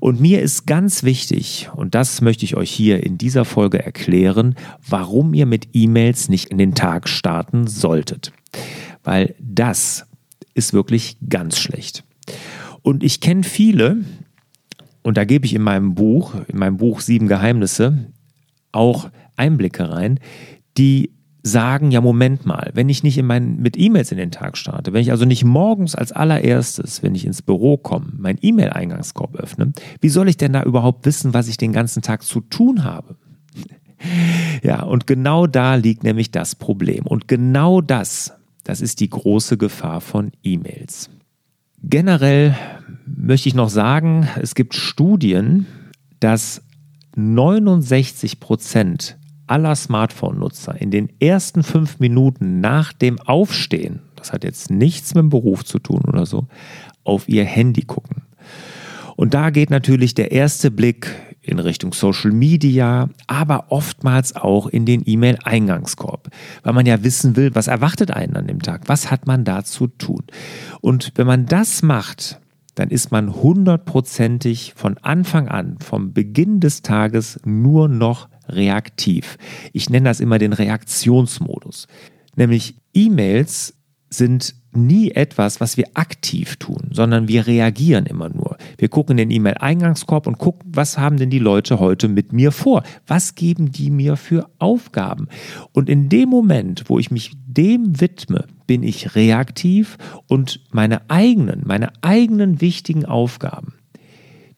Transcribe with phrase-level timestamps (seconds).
[0.00, 4.56] Und mir ist ganz wichtig, und das möchte ich euch hier in dieser Folge erklären,
[4.88, 8.32] warum ihr mit E-Mails nicht in den Tag starten solltet.
[9.04, 10.06] Weil das
[10.54, 12.04] ist wirklich ganz schlecht.
[12.82, 13.98] Und ich kenne viele,
[15.02, 18.12] und da gebe ich in meinem Buch, in meinem Buch Sieben Geheimnisse,
[18.76, 20.20] auch Einblicke rein,
[20.76, 21.10] die
[21.46, 24.92] sagen, ja, Moment mal, wenn ich nicht in mein, mit E-Mails in den Tag starte,
[24.92, 29.72] wenn ich also nicht morgens als allererstes, wenn ich ins Büro komme, mein E-Mail-Eingangskorb öffne,
[30.00, 33.16] wie soll ich denn da überhaupt wissen, was ich den ganzen Tag zu tun habe?
[34.62, 37.06] Ja, und genau da liegt nämlich das Problem.
[37.06, 41.08] Und genau das, das ist die große Gefahr von E-Mails.
[41.82, 42.56] Generell
[43.06, 45.66] möchte ich noch sagen, es gibt Studien,
[46.20, 46.62] dass
[47.16, 54.70] 69 Prozent aller Smartphone-Nutzer in den ersten fünf Minuten nach dem Aufstehen, das hat jetzt
[54.70, 56.46] nichts mit dem Beruf zu tun oder so,
[57.04, 58.22] auf ihr Handy gucken.
[59.16, 61.08] Und da geht natürlich der erste Blick
[61.40, 66.28] in Richtung Social Media, aber oftmals auch in den E-Mail-Eingangskorb,
[66.64, 69.64] weil man ja wissen will, was erwartet einen an dem Tag, was hat man da
[69.64, 70.24] zu tun.
[70.80, 72.40] Und wenn man das macht,
[72.76, 79.38] dann ist man hundertprozentig von Anfang an, vom Beginn des Tages nur noch reaktiv.
[79.72, 81.88] Ich nenne das immer den Reaktionsmodus.
[82.36, 83.74] Nämlich E-Mails
[84.10, 88.56] sind nie etwas, was wir aktiv tun, sondern wir reagieren immer nur.
[88.78, 92.52] Wir gucken in den E-Mail-Eingangskorb und gucken, was haben denn die Leute heute mit mir
[92.52, 92.82] vor?
[93.06, 95.28] Was geben die mir für Aufgaben?
[95.72, 99.96] Und in dem Moment, wo ich mich dem widme, bin ich reaktiv
[100.28, 103.74] und meine eigenen, meine eigenen wichtigen Aufgaben,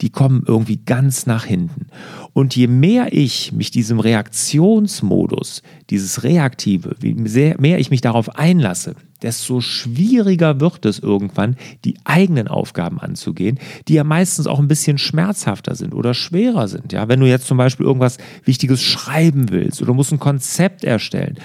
[0.00, 1.86] die kommen irgendwie ganz nach hinten.
[2.32, 8.96] Und je mehr ich mich diesem Reaktionsmodus, dieses Reaktive, wie mehr ich mich darauf einlasse,
[9.22, 14.98] desto schwieriger wird es irgendwann, die eigenen Aufgaben anzugehen, die ja meistens auch ein bisschen
[14.98, 16.92] schmerzhafter sind oder schwerer sind.
[16.92, 21.38] Ja, wenn du jetzt zum Beispiel irgendwas Wichtiges schreiben willst oder musst ein Konzept erstellen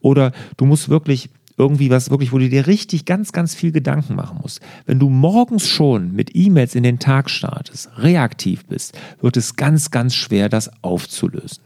[0.00, 4.14] oder du musst wirklich irgendwie was wirklich, wo du dir richtig ganz, ganz viel Gedanken
[4.14, 4.60] machen musst.
[4.86, 9.90] Wenn du morgens schon mit E-Mails in den Tag startest, reaktiv bist, wird es ganz,
[9.90, 11.62] ganz schwer, das aufzulösen.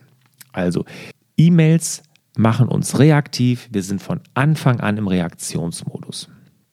[0.53, 0.85] Also,
[1.37, 2.03] E-Mails
[2.37, 3.69] machen uns reaktiv.
[3.73, 6.29] Wir sind von Anfang an im Reaktionsmodus.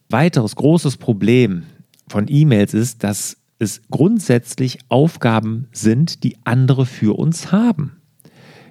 [0.10, 1.64] Weiteres großes Problem
[2.08, 7.98] von E-Mails ist, dass es grundsätzlich Aufgaben sind, die andere für uns haben.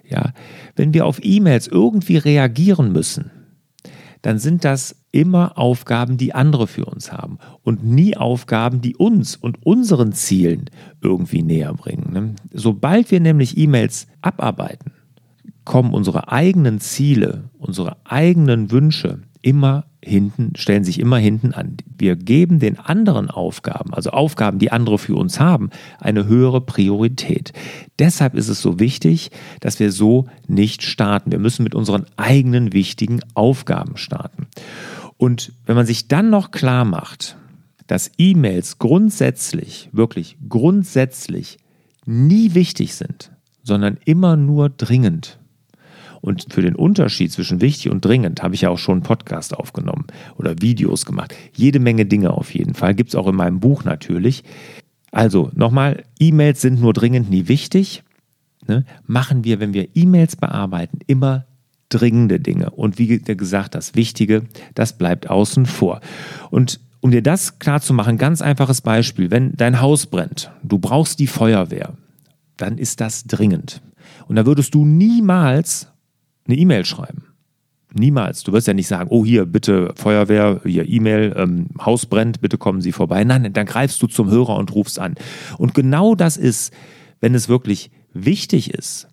[0.08, 0.32] Ja,
[0.76, 3.30] wenn wir auf E-Mails irgendwie reagieren müssen,
[4.24, 9.36] dann sind das immer Aufgaben, die andere für uns haben und nie Aufgaben, die uns
[9.36, 10.70] und unseren Zielen
[11.02, 12.10] irgendwie näher bringen.
[12.10, 12.34] Ne?
[12.50, 14.92] Sobald wir nämlich E-Mails abarbeiten,
[15.66, 21.76] kommen unsere eigenen Ziele, unsere eigenen Wünsche immer hinten, stellen sich immer hinten an.
[21.98, 25.70] Wir geben den anderen Aufgaben, also Aufgaben, die andere für uns haben,
[26.00, 27.52] eine höhere Priorität.
[27.98, 29.30] Deshalb ist es so wichtig,
[29.60, 31.30] dass wir so nicht starten.
[31.30, 34.46] Wir müssen mit unseren eigenen wichtigen Aufgaben starten.
[35.18, 37.36] Und wenn man sich dann noch klar macht,
[37.86, 41.58] dass E-Mails grundsätzlich, wirklich grundsätzlich
[42.06, 43.30] nie wichtig sind,
[43.62, 45.38] sondern immer nur dringend,
[46.24, 49.54] Und für den Unterschied zwischen wichtig und dringend habe ich ja auch schon einen Podcast
[49.54, 50.06] aufgenommen
[50.38, 51.34] oder Videos gemacht.
[51.52, 52.94] Jede Menge Dinge auf jeden Fall.
[52.94, 54.42] Gibt es auch in meinem Buch natürlich.
[55.12, 58.04] Also nochmal, E-Mails sind nur dringend nie wichtig.
[58.66, 58.86] Ne?
[59.06, 61.44] Machen wir, wenn wir E-Mails bearbeiten, immer
[61.90, 62.70] dringende Dinge.
[62.70, 66.00] Und wie gesagt, das Wichtige, das bleibt außen vor.
[66.50, 69.30] Und um dir das klar zu machen, ganz einfaches Beispiel.
[69.30, 71.98] Wenn dein Haus brennt, du brauchst die Feuerwehr,
[72.56, 73.82] dann ist das dringend.
[74.26, 75.88] Und da würdest du niemals
[76.46, 77.24] eine E-Mail schreiben.
[77.96, 78.42] Niemals.
[78.42, 82.58] Du wirst ja nicht sagen, oh hier, bitte Feuerwehr, hier E-Mail, ähm, Haus brennt, bitte
[82.58, 83.22] kommen Sie vorbei.
[83.22, 85.14] Nein, dann greifst du zum Hörer und rufst an.
[85.58, 86.74] Und genau das ist,
[87.20, 89.06] wenn es wirklich wichtig ist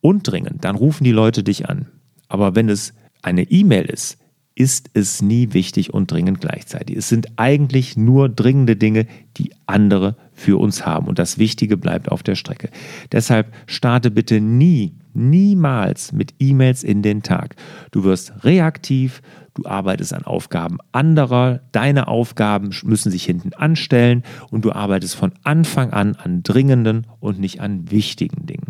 [0.00, 1.86] und dringend, dann rufen die Leute dich an.
[2.28, 2.92] Aber wenn es
[3.22, 4.18] eine E-Mail ist,
[4.56, 6.96] ist es nie wichtig und dringend gleichzeitig.
[6.96, 9.06] Es sind eigentlich nur dringende Dinge,
[9.36, 11.06] die andere für uns haben.
[11.06, 12.70] Und das Wichtige bleibt auf der Strecke.
[13.12, 17.56] Deshalb starte bitte nie, niemals mit E-Mails in den Tag.
[17.90, 19.22] Du wirst reaktiv,
[19.54, 25.32] du arbeitest an Aufgaben anderer, deine Aufgaben müssen sich hinten anstellen und du arbeitest von
[25.42, 28.66] Anfang an an dringenden und nicht an wichtigen Dingen.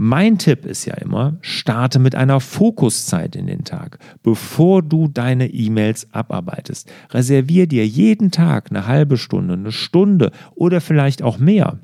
[0.00, 5.48] Mein Tipp ist ja immer, starte mit einer Fokuszeit in den Tag, bevor du deine
[5.48, 6.88] E-Mails abarbeitest.
[7.10, 11.80] Reservier dir jeden Tag eine halbe Stunde, eine Stunde oder vielleicht auch mehr.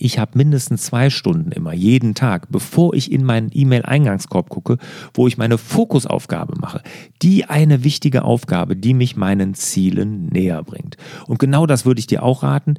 [0.00, 4.78] Ich habe mindestens zwei Stunden immer, jeden Tag, bevor ich in meinen E-Mail-Eingangskorb gucke,
[5.14, 6.82] wo ich meine Fokusaufgabe mache.
[7.22, 10.96] Die eine wichtige Aufgabe, die mich meinen Zielen näher bringt.
[11.26, 12.76] Und genau das würde ich dir auch raten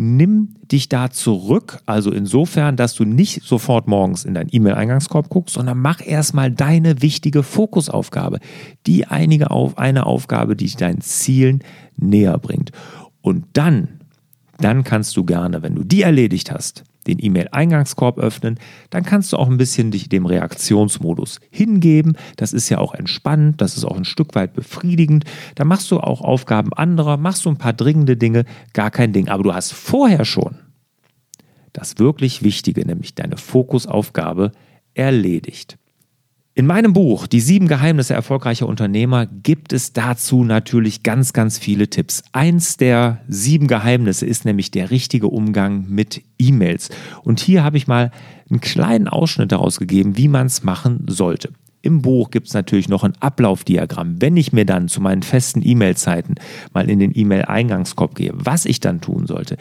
[0.00, 5.56] nimm dich da zurück, also insofern, dass du nicht sofort morgens in deinen E-Mail-Eingangskorb guckst,
[5.56, 8.38] sondern mach erstmal deine wichtige Fokusaufgabe,
[8.86, 11.64] die einige auf eine Aufgabe, die dich deinen Zielen
[11.96, 12.70] näher bringt.
[13.22, 13.97] Und dann,
[14.58, 18.58] dann kannst du gerne, wenn du die erledigt hast, den E-Mail-Eingangskorb öffnen,
[18.90, 22.16] dann kannst du auch ein bisschen dich dem Reaktionsmodus hingeben.
[22.36, 25.24] Das ist ja auch entspannend, das ist auch ein Stück weit befriedigend.
[25.54, 28.44] Da machst du auch Aufgaben anderer, machst du ein paar dringende Dinge,
[28.74, 29.28] gar kein Ding.
[29.28, 30.58] Aber du hast vorher schon
[31.72, 34.52] das wirklich Wichtige, nämlich deine Fokusaufgabe,
[34.94, 35.78] erledigt.
[36.58, 41.88] In meinem Buch Die sieben Geheimnisse erfolgreicher Unternehmer gibt es dazu natürlich ganz, ganz viele
[41.88, 42.24] Tipps.
[42.32, 46.88] Eins der sieben Geheimnisse ist nämlich der richtige Umgang mit E-Mails.
[47.22, 48.10] Und hier habe ich mal
[48.50, 51.50] einen kleinen Ausschnitt daraus gegeben, wie man es machen sollte.
[51.80, 54.20] Im Buch gibt es natürlich noch ein Ablaufdiagramm.
[54.20, 56.34] Wenn ich mir dann zu meinen festen E-Mail-Zeiten
[56.74, 59.58] mal in den E-Mail-Eingangskorb gehe, was ich dann tun sollte,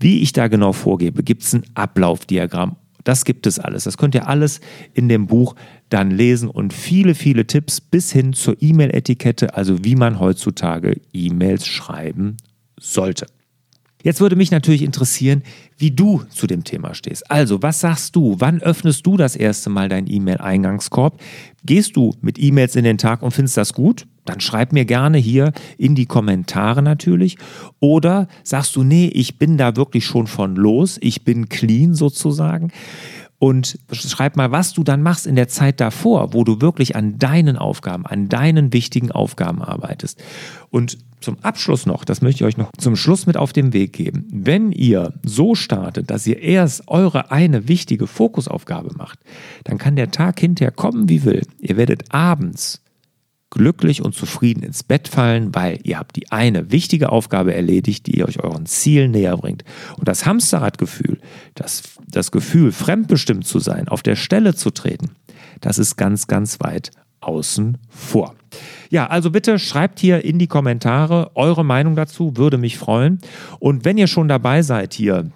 [0.00, 2.76] wie ich da genau vorgebe, gibt es ein Ablaufdiagramm
[3.08, 3.84] das gibt es alles.
[3.84, 4.60] Das könnt ihr alles
[4.92, 5.54] in dem Buch
[5.88, 11.66] dann lesen und viele, viele Tipps bis hin zur E-Mail-Etikette, also wie man heutzutage E-Mails
[11.66, 12.36] schreiben
[12.78, 13.26] sollte.
[14.02, 15.42] Jetzt würde mich natürlich interessieren,
[15.76, 17.30] wie du zu dem Thema stehst.
[17.30, 18.36] Also, was sagst du?
[18.38, 21.20] Wann öffnest du das erste Mal deinen E-Mail-Eingangskorb?
[21.64, 24.06] Gehst du mit E-Mails in den Tag und findest das gut?
[24.24, 27.38] Dann schreib mir gerne hier in die Kommentare natürlich.
[27.80, 32.70] Oder sagst du, nee, ich bin da wirklich schon von los, ich bin clean sozusagen
[33.38, 37.18] und schreib mal, was du dann machst in der Zeit davor, wo du wirklich an
[37.18, 40.20] deinen Aufgaben, an deinen wichtigen Aufgaben arbeitest.
[40.70, 43.92] Und zum Abschluss noch, das möchte ich euch noch zum Schluss mit auf den Weg
[43.92, 44.26] geben.
[44.32, 49.20] Wenn ihr so startet, dass ihr erst eure eine wichtige Fokusaufgabe macht,
[49.64, 51.42] dann kann der Tag hinterher kommen, wie will.
[51.60, 52.82] Ihr werdet abends
[53.50, 58.24] glücklich und zufrieden ins Bett fallen, weil ihr habt die eine wichtige Aufgabe erledigt, die
[58.24, 59.64] euch euren Zielen näher bringt.
[59.96, 61.18] Und das Hamsterradgefühl,
[61.54, 65.10] das, das Gefühl, fremdbestimmt zu sein, auf der Stelle zu treten,
[65.60, 68.34] das ist ganz, ganz weit außen vor.
[68.90, 73.18] Ja, also bitte schreibt hier in die Kommentare eure Meinung dazu, würde mich freuen.
[73.58, 75.30] Und wenn ihr schon dabei seid hier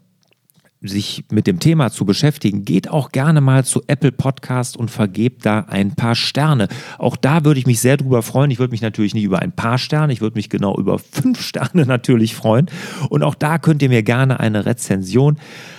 [0.83, 5.47] sich mit dem Thema zu beschäftigen, geht auch gerne mal zu Apple Podcast und vergebt
[5.47, 6.69] da ein paar Sterne.
[6.99, 8.51] Auch da würde ich mich sehr drüber freuen.
[8.51, 11.41] Ich würde mich natürlich nicht über ein paar Sterne, ich würde mich genau über fünf
[11.47, 12.67] Sterne natürlich freuen.
[13.09, 15.39] Und auch da könnt ihr mir gerne eine Rezension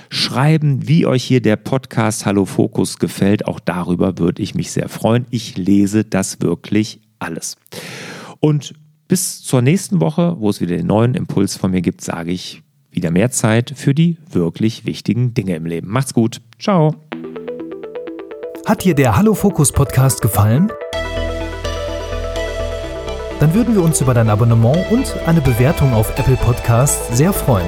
[0.10, 3.46] schreiben, wie euch hier der Podcast Hallo Fokus gefällt.
[3.46, 5.26] Auch darüber würde ich mich sehr freuen.
[5.32, 7.58] Ich lese das wirklich alles.
[8.40, 8.74] Und
[9.08, 12.63] bis zur nächsten Woche, wo es wieder den neuen Impuls von mir gibt, sage ich
[12.94, 15.90] wieder mehr Zeit für die wirklich wichtigen Dinge im Leben.
[15.90, 16.42] Macht's gut.
[16.60, 16.96] Ciao.
[18.66, 20.72] Hat dir der Hallo Fokus Podcast gefallen?
[23.40, 27.68] Dann würden wir uns über dein Abonnement und eine Bewertung auf Apple Podcast sehr freuen.